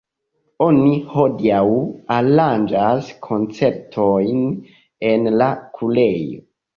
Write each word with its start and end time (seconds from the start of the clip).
Oni 0.67 0.93
hodiaŭ 1.09 1.65
aranĝas 2.15 3.09
koncertojn 3.25 4.41
en 5.11 5.29
la 5.43 5.51
kurejo. 5.77 6.41